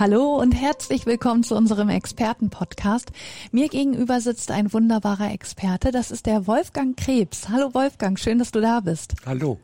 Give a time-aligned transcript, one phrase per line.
[0.00, 3.12] Hallo und herzlich willkommen zu unserem Expertenpodcast.
[3.52, 7.50] Mir gegenüber sitzt ein wunderbarer Experte, das ist der Wolfgang Krebs.
[7.50, 9.12] Hallo Wolfgang, schön, dass du da bist.
[9.26, 9.60] Hallo.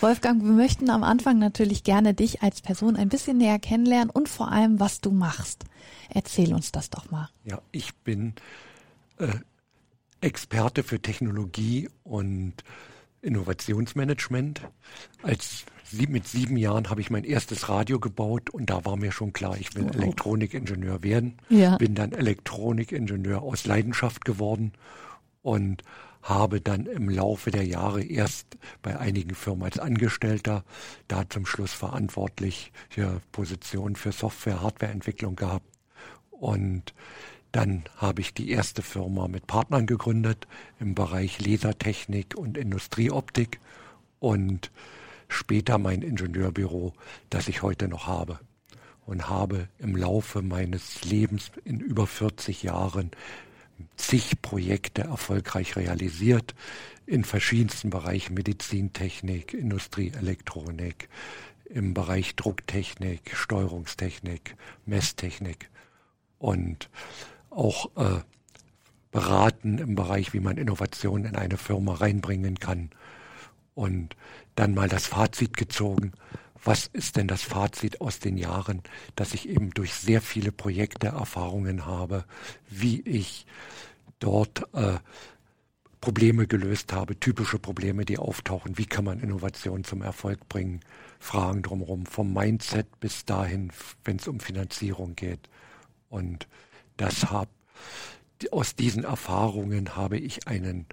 [0.00, 4.30] Wolfgang, wir möchten am Anfang natürlich gerne dich als Person ein bisschen näher kennenlernen und
[4.30, 5.64] vor allem, was du machst.
[6.08, 7.28] Erzähl uns das doch mal.
[7.44, 8.32] Ja, ich bin
[9.18, 9.34] äh,
[10.22, 12.54] Experte für Technologie und
[13.20, 14.62] Innovationsmanagement.
[15.22, 19.12] Als sieb, mit sieben Jahren habe ich mein erstes Radio gebaut und da war mir
[19.12, 19.94] schon klar, ich will oh.
[19.94, 21.38] Elektronikingenieur werden.
[21.48, 21.76] Ja.
[21.76, 24.72] Bin dann Elektronikingenieur aus Leidenschaft geworden
[25.42, 25.82] und
[26.22, 30.64] habe dann im Laufe der Jahre erst bei einigen Firmen als Angestellter,
[31.06, 35.66] da zum Schluss verantwortlich für Positionen für Software, Hardwareentwicklung gehabt
[36.30, 36.94] und
[37.52, 40.48] dann habe ich die erste Firma mit Partnern gegründet
[40.80, 43.60] im Bereich Lasertechnik und Industrieoptik
[44.18, 44.72] und
[45.28, 46.94] später mein Ingenieurbüro,
[47.30, 48.40] das ich heute noch habe.
[49.06, 53.10] Und habe im Laufe meines Lebens in über 40 Jahren
[53.96, 56.54] zig Projekte erfolgreich realisiert
[57.06, 61.08] in verschiedensten Bereichen Medizintechnik, Industrieelektronik,
[61.66, 65.68] im Bereich Drucktechnik, Steuerungstechnik, Messtechnik
[66.38, 66.88] und
[67.50, 68.20] auch äh,
[69.10, 72.90] beraten im Bereich, wie man Innovationen in eine Firma reinbringen kann.
[73.74, 74.16] Und
[74.54, 76.12] dann mal das Fazit gezogen.
[76.62, 78.82] Was ist denn das Fazit aus den Jahren,
[79.16, 82.24] dass ich eben durch sehr viele Projekte Erfahrungen habe,
[82.70, 83.46] wie ich
[84.18, 84.98] dort äh,
[86.04, 88.76] Probleme gelöst habe, typische Probleme, die auftauchen.
[88.76, 90.80] Wie kann man Innovation zum Erfolg bringen?
[91.18, 93.72] Fragen drumherum, vom Mindset bis dahin,
[94.04, 95.48] wenn es um Finanzierung geht.
[96.10, 96.46] Und
[96.98, 97.48] das hab,
[98.50, 100.84] aus diesen Erfahrungen habe ich einen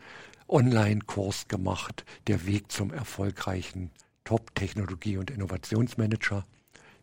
[0.51, 3.89] Online-Kurs gemacht, der Weg zum erfolgreichen
[4.25, 6.45] Top-Technologie- und Innovationsmanager,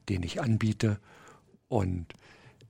[0.08, 1.00] den ich anbiete.
[1.66, 2.12] Und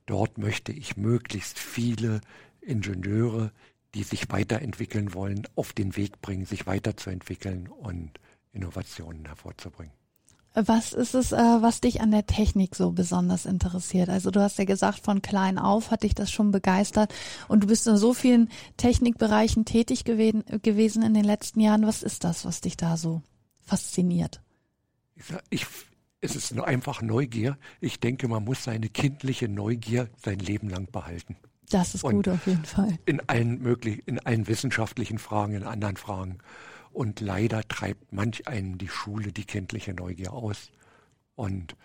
[0.05, 2.21] dort möchte ich möglichst viele
[2.61, 3.51] Ingenieure,
[3.93, 8.19] die sich weiterentwickeln wollen, auf den Weg bringen, sich weiterzuentwickeln und
[8.53, 9.93] Innovationen hervorzubringen.
[10.55, 14.09] Was ist es, äh, was dich an der Technik so besonders interessiert?
[14.09, 17.13] Also du hast ja gesagt, von klein auf hat dich das schon begeistert
[17.47, 21.85] und du bist in so vielen Technikbereichen tätig gewesen, gewesen in den letzten Jahren.
[21.85, 23.21] Was ist das, was dich da so
[23.61, 24.41] fasziniert?
[25.15, 25.65] Ich, ich,
[26.21, 27.57] es ist nur einfach Neugier.
[27.79, 31.37] Ich denke, man muss seine kindliche Neugier sein Leben lang behalten.
[31.69, 32.97] Das ist und gut auf jeden Fall.
[33.05, 36.39] In allen möglichen, in allen wissenschaftlichen Fragen, in anderen Fragen.
[36.91, 40.69] Und leider treibt manch einen die Schule die kindliche Neugier aus.
[41.35, 41.75] Und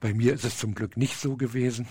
[0.00, 1.86] bei mir ist es zum Glück nicht so gewesen.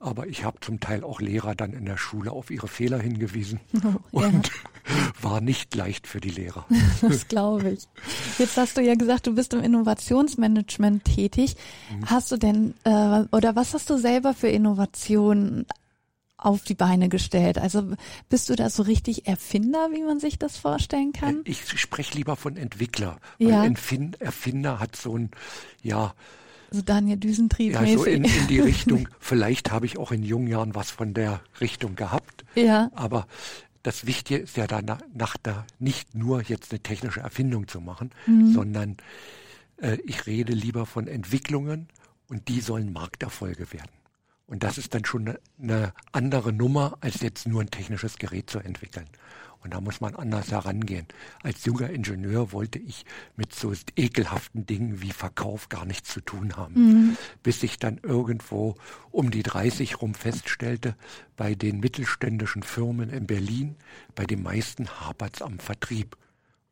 [0.00, 3.60] Aber ich habe zum Teil auch Lehrer dann in der Schule auf ihre Fehler hingewiesen
[4.12, 5.12] oh, und ja.
[5.22, 6.66] war nicht leicht für die Lehrer.
[7.00, 7.88] Das glaube ich.
[8.38, 11.56] Jetzt hast du ja gesagt, du bist im Innovationsmanagement tätig.
[11.90, 12.10] Mhm.
[12.10, 15.66] Hast du denn äh, oder was hast du selber für Innovationen
[16.44, 17.58] auf die Beine gestellt?
[17.58, 17.94] Also
[18.28, 21.38] bist du da so richtig Erfinder, wie man sich das vorstellen kann?
[21.44, 23.18] Äh, ich spreche lieber von Entwickler.
[23.38, 23.64] Ja.
[23.64, 25.30] Erfinder hat so ein,
[25.82, 26.14] ja,
[26.70, 29.08] so Daniel Düsentrieb ja, so in, in die Richtung.
[29.20, 32.44] Vielleicht habe ich auch in jungen Jahren was von der Richtung gehabt.
[32.56, 32.90] Ja.
[32.94, 33.28] Aber
[33.84, 38.10] das Wichtige ist ja danach nach da nicht nur jetzt eine technische Erfindung zu machen,
[38.26, 38.52] mhm.
[38.52, 38.96] sondern
[39.76, 41.88] äh, ich rede lieber von Entwicklungen
[42.28, 43.90] und die sollen Markterfolge werden.
[44.46, 48.58] Und das ist dann schon eine andere Nummer, als jetzt nur ein technisches Gerät zu
[48.58, 49.08] entwickeln.
[49.64, 51.06] Und da muss man anders herangehen.
[51.42, 56.56] Als junger Ingenieur wollte ich mit so ekelhaften Dingen wie Verkauf gar nichts zu tun
[56.56, 56.74] haben.
[56.74, 57.16] Mhm.
[57.42, 58.74] Bis ich dann irgendwo
[59.10, 60.96] um die 30 rum feststellte,
[61.38, 63.76] bei den mittelständischen Firmen in Berlin,
[64.14, 66.18] bei den meisten hapert's am Vertrieb.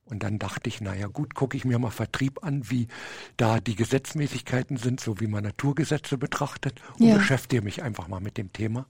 [0.04, 2.88] Und dann dachte ich, naja gut, gucke ich mir mal Vertrieb an, wie
[3.37, 7.16] da die Gesetzmäßigkeiten sind, so wie man Naturgesetze betrachtet und ja.
[7.16, 8.87] beschäftige mich einfach mal mit dem Thema.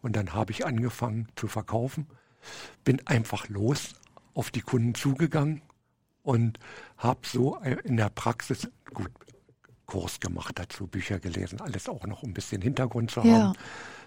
[0.00, 2.06] Und dann habe ich angefangen zu verkaufen,
[2.84, 3.94] bin einfach los
[4.34, 5.62] auf die Kunden zugegangen
[6.22, 6.58] und
[6.96, 9.10] habe so in der Praxis gut
[9.86, 13.28] Kurs gemacht dazu, Bücher gelesen, alles auch noch ein bisschen Hintergrund zu haben.
[13.28, 13.52] Ja.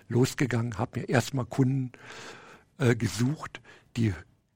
[0.08, 1.92] Losgegangen, habe mir erstmal Kunden
[2.80, 3.62] äh, gesucht,
[3.98, 4.14] die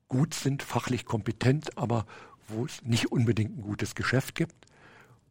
[0.10, 2.06] gut sind, fachlich kompetent, aber
[2.48, 4.56] wo es nicht unbedingt ein gutes Geschäft gibt,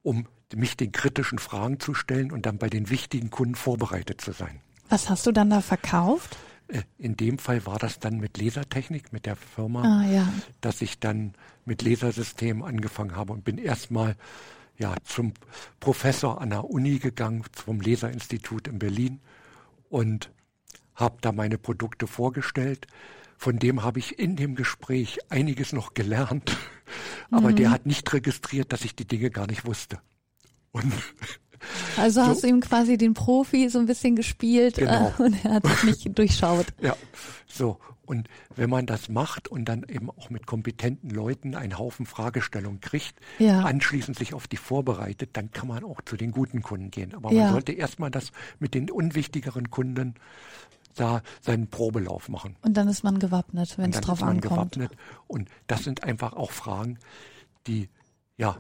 [0.03, 4.33] um mich den kritischen Fragen zu stellen und dann bei den wichtigen Kunden vorbereitet zu
[4.33, 4.61] sein.
[4.89, 6.39] Was hast du dann da verkauft?
[6.69, 10.33] Äh, in dem Fall war das dann mit Lasertechnik, mit der Firma, ah, ja.
[10.61, 11.35] dass ich dann
[11.65, 14.17] mit Lasersystemen angefangen habe und bin erstmal
[14.79, 15.35] ja, zum
[15.81, 19.21] Professor an der Uni gegangen, zum Laserinstitut in Berlin
[19.91, 20.31] und
[20.95, 22.87] habe da meine Produkte vorgestellt.
[23.39, 26.57] Von dem habe ich in dem Gespräch einiges noch gelernt,
[27.31, 27.57] aber mhm.
[27.57, 30.01] der hat nicht registriert, dass ich die Dinge gar nicht wusste.
[30.73, 30.93] Und
[31.97, 35.15] also hast du ihm quasi den Profi so ein bisschen gespielt äh, genau.
[35.19, 36.67] äh, und er hat es nicht durchschaut.
[36.83, 36.97] Ja,
[37.47, 37.79] so.
[38.05, 38.27] Und
[38.57, 43.15] wenn man das macht und dann eben auch mit kompetenten Leuten einen Haufen Fragestellungen kriegt,
[43.39, 43.61] ja.
[43.61, 47.15] anschließend sich auf die vorbereitet, dann kann man auch zu den guten Kunden gehen.
[47.15, 47.45] Aber ja.
[47.45, 50.15] man sollte erstmal das mit den unwichtigeren Kunden
[50.99, 52.57] da seinen Probelauf machen.
[52.63, 54.73] Und dann ist man gewappnet, wenn es drauf ankommt.
[54.73, 54.93] Gewappnet.
[55.27, 56.99] Und das sind einfach auch Fragen,
[57.67, 57.89] die
[58.37, 58.57] ja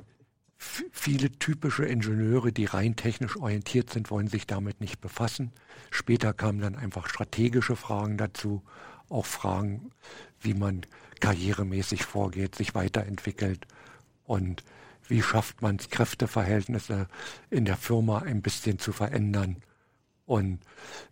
[0.58, 5.52] viele typische Ingenieure, die rein technisch orientiert sind, wollen sich damit nicht befassen.
[5.90, 8.62] Später kamen dann einfach strategische Fragen dazu,
[9.08, 9.90] auch Fragen,
[10.40, 10.82] wie man
[11.20, 13.66] karrieremäßig vorgeht, sich weiterentwickelt
[14.24, 14.64] und
[15.06, 17.08] wie schafft man es, Kräfteverhältnisse
[17.50, 19.56] in der Firma ein bisschen zu verändern
[20.28, 20.60] und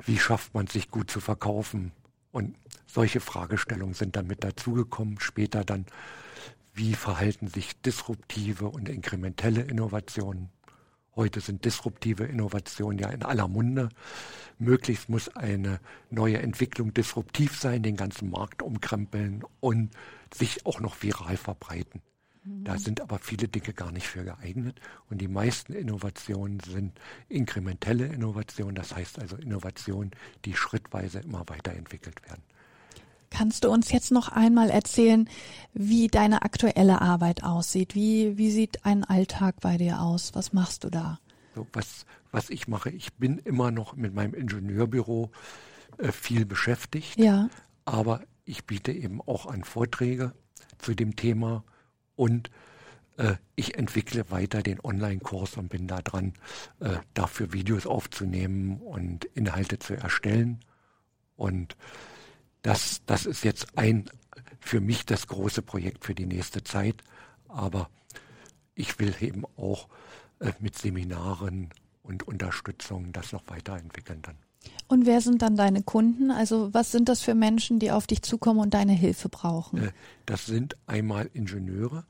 [0.04, 1.92] wie schafft man sich gut zu verkaufen.
[2.32, 2.54] Und
[2.86, 5.18] solche Fragestellungen sind dann mit dazugekommen.
[5.20, 5.86] Später dann
[6.74, 10.50] wie verhalten sich disruptive und inkrementelle Innovationen.
[11.14, 13.88] Heute sind disruptive Innovationen ja in aller Munde.
[14.58, 15.80] Möglichst muss eine
[16.10, 19.90] neue Entwicklung disruptiv sein, den ganzen Markt umkrempeln und
[20.34, 22.02] sich auch noch viral verbreiten.
[22.46, 24.81] Da sind aber viele Dinge gar nicht für geeignet.
[25.10, 26.98] Und die meisten Innovationen sind
[27.28, 30.12] inkrementelle Innovationen, das heißt also Innovationen,
[30.44, 32.43] die schrittweise immer weiterentwickelt werden.
[33.31, 35.28] Kannst du uns jetzt noch einmal erzählen,
[35.75, 37.96] wie deine aktuelle Arbeit aussieht?
[37.96, 40.34] Wie, wie sieht ein Alltag bei dir aus?
[40.34, 41.19] Was machst du da?
[41.56, 45.32] So, was, was ich mache, ich bin immer noch mit meinem Ingenieurbüro
[45.98, 47.48] äh, viel beschäftigt, ja.
[47.84, 50.32] aber ich biete eben auch an Vorträge
[50.78, 51.64] zu dem Thema
[52.16, 52.50] und
[53.16, 56.34] äh, ich entwickle weiter den Online-Kurs und bin da dran,
[56.80, 60.60] äh, dafür Videos aufzunehmen und Inhalte zu erstellen
[61.36, 61.76] und
[62.62, 64.10] das, das ist jetzt ein,
[64.58, 67.04] für mich das große Projekt für die nächste Zeit.
[67.46, 67.90] Aber
[68.74, 69.88] ich will eben auch
[70.40, 71.70] äh, mit Seminaren
[72.02, 74.45] und Unterstützung das noch weiterentwickeln dann.
[74.88, 76.30] Und wer sind dann deine Kunden?
[76.30, 79.78] Also was sind das für Menschen, die auf dich zukommen und deine Hilfe brauchen?
[79.78, 79.92] Äh,
[80.26, 82.04] das sind einmal Ingenieure,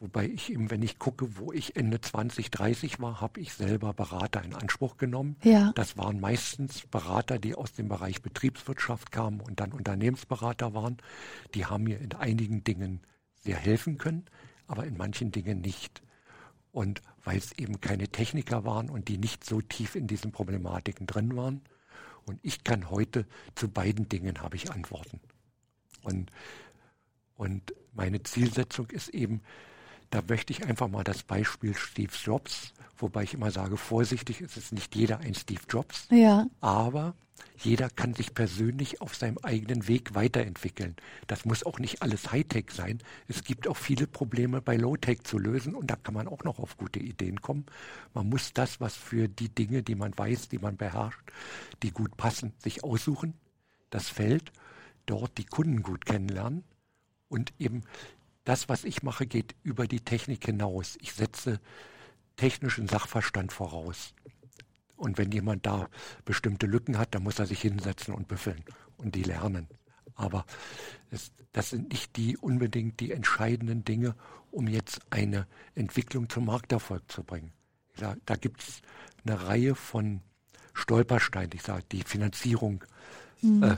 [0.00, 3.92] Wobei ich eben, wenn ich gucke, wo ich Ende 20, 30 war, habe ich selber
[3.92, 5.36] Berater in Anspruch genommen.
[5.42, 5.72] Ja.
[5.74, 10.96] Das waren meistens Berater, die aus dem Bereich Betriebswirtschaft kamen und dann Unternehmensberater waren.
[11.54, 13.02] Die haben mir in einigen Dingen
[13.34, 14.24] sehr helfen können,
[14.66, 16.02] aber in manchen Dingen nicht.
[16.72, 21.06] Und weil es eben keine Techniker waren und die nicht so tief in diesen Problematiken
[21.06, 21.60] drin waren.
[22.24, 25.20] Und ich kann heute zu beiden Dingen habe ich Antworten.
[26.02, 26.30] Und,
[27.36, 29.42] und meine Zielsetzung ist eben,
[30.10, 32.72] da möchte ich einfach mal das Beispiel Steve Jobs,
[33.02, 36.46] wobei ich immer sage, vorsichtig ist es nicht jeder ein Steve Jobs, ja.
[36.60, 37.14] aber
[37.56, 40.96] jeder kann sich persönlich auf seinem eigenen Weg weiterentwickeln.
[41.26, 43.02] Das muss auch nicht alles Hightech sein.
[43.28, 46.58] Es gibt auch viele Probleme bei Low-Tech zu lösen und da kann man auch noch
[46.58, 47.66] auf gute Ideen kommen.
[48.14, 51.30] Man muss das, was für die Dinge, die man weiß, die man beherrscht,
[51.82, 53.34] die gut passen, sich aussuchen,
[53.90, 54.52] das Feld,
[55.06, 56.64] dort die Kunden gut kennenlernen
[57.28, 57.82] und eben
[58.44, 60.96] das, was ich mache, geht über die Technik hinaus.
[61.00, 61.60] Ich setze
[62.40, 64.14] technischen Sachverstand voraus.
[64.96, 65.88] Und wenn jemand da
[66.24, 68.64] bestimmte Lücken hat, dann muss er sich hinsetzen und büffeln
[68.96, 69.68] und die lernen.
[70.14, 70.46] Aber
[71.10, 74.14] es, das sind nicht die unbedingt die entscheidenden Dinge,
[74.50, 77.52] um jetzt eine Entwicklung zum Markterfolg zu bringen.
[77.94, 78.80] Sag, da gibt es
[79.26, 80.22] eine Reihe von
[80.72, 81.52] Stolpersteinen.
[81.52, 82.84] Ich sage, die Finanzierung
[83.42, 83.62] mhm.
[83.64, 83.76] äh,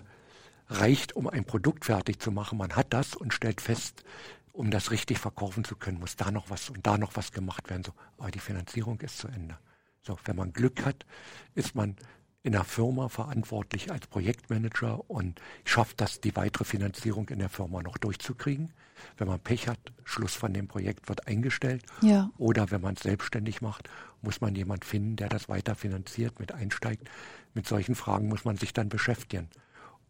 [0.69, 2.59] reicht, um ein Produkt fertig zu machen.
[2.59, 4.05] Man hat das und stellt fest,
[4.53, 7.71] um das richtig verkaufen zu können, muss da noch was und da noch was gemacht
[7.71, 7.85] werden.
[7.85, 9.59] So, aber die Finanzierung ist zu Ende.
[10.03, 11.07] So, wenn man Glück hat,
[11.55, 11.97] ist man
[12.43, 17.83] in der Firma verantwortlich als Projektmanager und schafft das, die weitere Finanzierung in der Firma
[17.83, 18.73] noch durchzukriegen.
[19.17, 21.85] Wenn man Pech hat, Schluss von dem Projekt wird eingestellt.
[22.01, 22.31] Ja.
[22.39, 23.89] Oder wenn man es selbstständig macht,
[24.23, 27.09] muss man jemand finden, der das weiter finanziert, mit einsteigt.
[27.55, 29.49] Mit solchen Fragen muss man sich dann beschäftigen.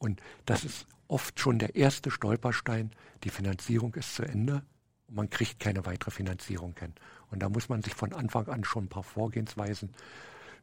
[0.03, 2.91] Und das ist oft schon der erste Stolperstein.
[3.23, 4.63] Die Finanzierung ist zu Ende
[5.07, 6.93] und man kriegt keine weitere Finanzierung hin.
[7.31, 9.91] Und da muss man sich von Anfang an schon ein paar Vorgehensweisen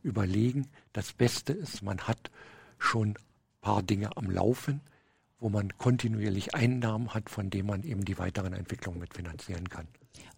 [0.04, 0.68] überlegen.
[0.92, 2.32] Das Beste ist, man hat
[2.80, 3.16] schon ein
[3.62, 4.82] paar Dinge am Laufen,
[5.40, 9.88] wo man kontinuierlich Einnahmen hat, von denen man eben die weiteren Entwicklungen mitfinanzieren kann.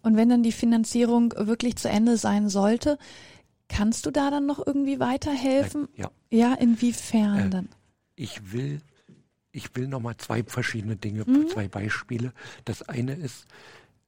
[0.02, 2.98] Und wenn dann die Finanzierung wirklich zu Ende sein sollte,
[3.66, 5.88] kannst du da dann noch irgendwie weiterhelfen?
[5.96, 6.12] Ja.
[6.30, 7.68] Ja, inwiefern äh, dann?
[8.14, 8.80] Ich will
[9.52, 11.48] ich will nochmal zwei verschiedene Dinge, mhm.
[11.48, 12.32] zwei Beispiele.
[12.64, 13.46] Das eine ist,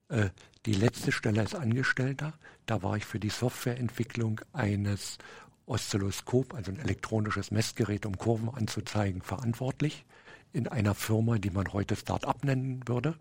[0.09, 0.31] äh,
[0.67, 2.33] die letzte Stelle als Angestellter.
[2.67, 5.19] Da war ich für die Softwareentwicklung eines
[5.67, 10.05] Oszilloskop, also ein elektronisches Messgerät, um Kurven anzuzeigen, verantwortlich
[10.53, 13.17] in einer Firma, die man heute Start-up nennen würde.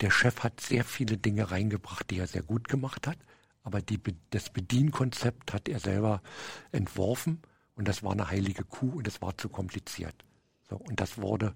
[0.00, 3.18] Der Chef hat sehr viele Dinge reingebracht, die er sehr gut gemacht hat,
[3.62, 3.98] aber die,
[4.30, 6.22] das Bedienkonzept hat er selber
[6.70, 7.40] entworfen
[7.74, 10.24] und das war eine heilige Kuh und es war zu kompliziert.
[10.68, 11.54] So, und das wurde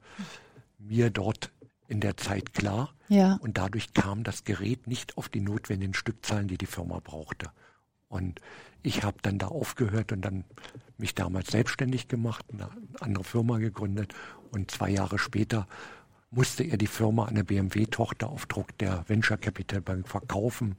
[0.78, 1.50] mir dort
[1.88, 2.94] in der Zeit klar.
[3.08, 3.38] Ja.
[3.42, 7.50] Und dadurch kam das Gerät nicht auf die notwendigen Stückzahlen, die die Firma brauchte.
[8.08, 8.40] Und
[8.82, 10.44] ich habe dann da aufgehört und dann
[10.98, 12.68] mich damals selbstständig gemacht, eine
[13.00, 14.14] andere Firma gegründet
[14.50, 15.66] und zwei Jahre später
[16.30, 20.76] musste er die Firma an eine BMW-Tochter auf Druck der Venture Capital Bank verkaufen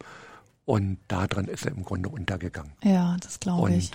[0.66, 2.74] und daran ist er im Grunde untergegangen.
[2.84, 3.92] Ja, das glaube ich.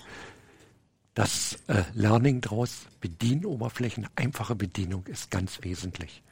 [1.18, 6.22] Das äh, Learning daraus, Bedienoberflächen, einfache Bedienung ist ganz wesentlich.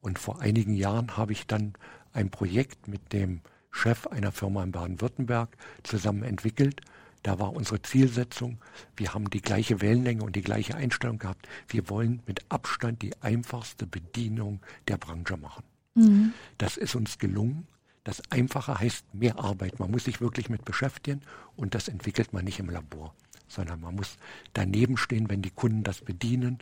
[0.00, 1.74] Und vor einigen Jahren habe ich dann
[2.14, 6.80] ein Projekt mit dem Chef einer Firma in Baden-Württemberg zusammen entwickelt.
[7.22, 8.56] Da war unsere Zielsetzung,
[8.96, 11.46] wir haben die gleiche Wellenlänge und die gleiche Einstellung gehabt.
[11.68, 15.64] Wir wollen mit Abstand die einfachste Bedienung der Branche machen.
[15.96, 16.32] Mhm.
[16.56, 17.66] Das ist uns gelungen.
[18.04, 19.78] Das Einfache heißt mehr Arbeit.
[19.78, 21.20] Man muss sich wirklich mit beschäftigen
[21.56, 23.14] und das entwickelt man nicht im Labor,
[23.50, 24.16] sondern man muss
[24.52, 26.58] daneben stehen, wenn die Kunden das bedienen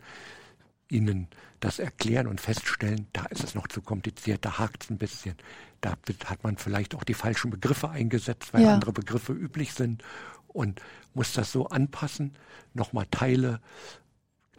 [0.89, 1.27] ihnen
[1.59, 5.35] das erklären und feststellen, da ist es noch zu kompliziert, da hakt es ein bisschen.
[5.81, 8.73] Da hat man vielleicht auch die falschen Begriffe eingesetzt, weil ja.
[8.73, 10.03] andere Begriffe üblich sind
[10.47, 10.81] und
[11.13, 12.33] muss das so anpassen,
[12.73, 13.61] nochmal Teile,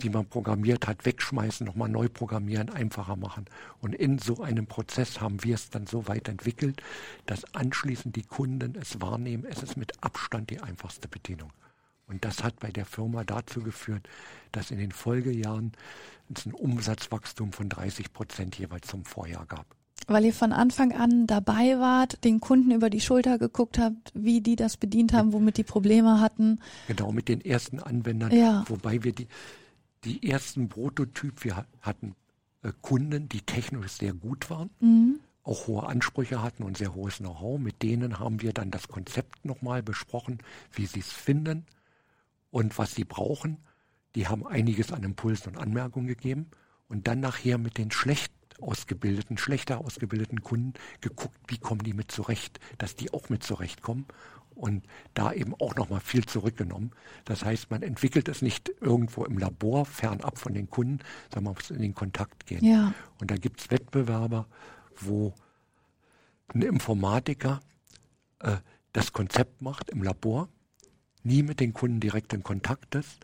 [0.03, 3.47] die man programmiert hat, wegschmeißen, nochmal neu programmieren, einfacher machen.
[3.81, 6.83] Und in so einem Prozess haben wir es dann so weit entwickelt,
[7.27, 11.53] dass anschließend die Kunden es wahrnehmen, es ist mit Abstand die einfachste Bedienung.
[12.11, 14.09] Und das hat bei der Firma dazu geführt,
[14.51, 15.73] dass in den Folgejahren
[16.35, 19.65] es ein Umsatzwachstum von 30 Prozent jeweils zum Vorjahr gab.
[20.09, 24.41] Weil ihr von Anfang an dabei wart, den Kunden über die Schulter geguckt habt, wie
[24.41, 26.59] die das bedient haben, womit die Probleme hatten.
[26.89, 28.33] Genau, mit den ersten Anwendern.
[28.33, 28.65] Ja.
[28.67, 29.29] Wobei wir die,
[30.05, 32.17] die ersten Prototyp, wir hatten
[32.63, 34.71] äh, Kunden, die technisch sehr gut waren.
[34.81, 37.59] Mhm auch hohe Ansprüche hatten und sehr hohes Know-how.
[37.59, 40.39] Mit denen haben wir dann das Konzept nochmal besprochen,
[40.71, 41.65] wie sie es finden
[42.51, 43.59] und was sie brauchen.
[44.15, 46.51] Die haben einiges an Impulsen und Anmerkungen gegeben
[46.89, 52.11] und dann nachher mit den schlecht ausgebildeten, schlechter ausgebildeten Kunden geguckt, wie kommen die mit
[52.11, 54.07] zurecht, dass die auch mit zurechtkommen
[54.55, 56.91] und da eben auch nochmal viel zurückgenommen.
[57.25, 60.99] Das heißt, man entwickelt es nicht irgendwo im Labor, fernab von den Kunden,
[61.31, 62.65] sondern man muss in den Kontakt gehen.
[62.65, 62.93] Ja.
[63.21, 64.47] Und da gibt es Wettbewerber,
[64.97, 65.35] wo
[66.49, 67.61] ein Informatiker
[68.41, 68.57] äh,
[68.93, 70.49] das Konzept macht im Labor,
[71.23, 73.19] nie mit den Kunden direkt in Kontakt ist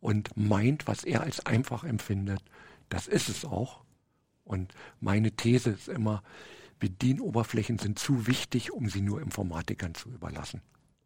[0.00, 2.42] und meint, was er als einfach empfindet.
[2.88, 3.80] Das ist es auch.
[4.44, 6.22] Und meine These ist immer,
[6.78, 10.60] Bedienoberflächen sind zu wichtig, um sie nur Informatikern zu überlassen.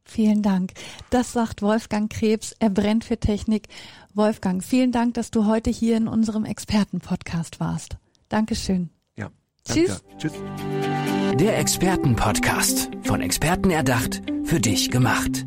[0.04, 0.72] Vielen Dank.
[1.10, 2.54] Das sagt Wolfgang Krebs.
[2.58, 3.68] Er brennt für Technik.
[4.12, 7.96] Wolfgang, vielen Dank, dass du heute hier in unserem Expertenpodcast warst.
[8.28, 8.90] Dankeschön.
[9.16, 9.30] Ja.
[9.64, 9.84] Danke.
[9.84, 10.04] Tschüss.
[10.18, 10.32] Tschüss.
[11.38, 12.90] Der Expertenpodcast.
[13.04, 15.46] Von Experten erdacht, für dich gemacht.